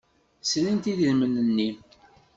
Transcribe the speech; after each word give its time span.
Srint 0.49 0.83
idrimen-nni. 0.91 1.69